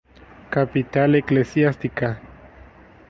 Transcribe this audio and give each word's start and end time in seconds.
Capital 0.49 1.13
Eclesiástica. 1.13 2.19